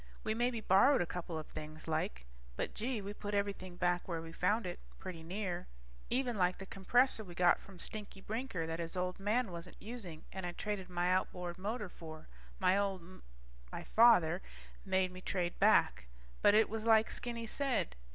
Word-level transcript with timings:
We 0.23 0.33
maybe 0.33 0.61
borrowed 0.61 0.99
a 1.03 1.05
couple 1.05 1.37
of 1.37 1.45
things, 1.45 1.87
like. 1.87 2.25
But, 2.55 2.73
gee, 2.73 3.03
we 3.03 3.13
put 3.13 3.35
everything 3.35 3.75
back 3.75 4.07
like 4.07 4.23
we 4.23 4.31
found 4.31 4.65
it, 4.65 4.79
pretty 4.97 5.21
near. 5.21 5.67
Even 6.09 6.37
like 6.37 6.57
the 6.57 6.65
compressor 6.65 7.23
we 7.23 7.35
got 7.35 7.59
from 7.59 7.77
Stinky 7.77 8.19
Brinker 8.19 8.65
that 8.65 8.79
his 8.79 8.97
old 8.97 9.19
man 9.19 9.51
wasn't 9.51 9.79
using 9.79 10.23
and 10.33 10.43
I 10.43 10.53
traded 10.53 10.89
my 10.89 11.11
outboard 11.11 11.59
motor 11.59 11.87
for, 11.87 12.27
my 12.57 12.79
old 12.79 13.01
m... 13.01 13.21
my 13.71 13.83
father 13.83 14.41
made 14.83 15.11
me 15.11 15.21
trade 15.21 15.59
back. 15.59 16.07
But 16.41 16.55
it 16.55 16.67
was 16.67 16.87
like 16.87 17.11
Skinny 17.11 17.45
said 17.45 17.95